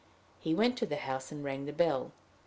[0.39, 2.11] He went to the house and rang the bell.